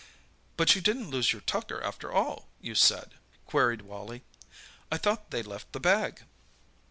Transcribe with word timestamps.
"But 0.57 0.73
you 0.73 0.81
didn't 0.81 1.11
lose 1.11 1.31
your 1.31 1.43
tucker 1.43 1.79
after 1.83 2.11
all, 2.11 2.47
you 2.59 2.73
said?" 2.73 3.13
queried 3.45 3.83
Wally. 3.83 4.23
"I 4.91 4.97
thought 4.97 5.29
they 5.29 5.43
left 5.43 5.73
the 5.73 5.79
bag?" 5.79 6.23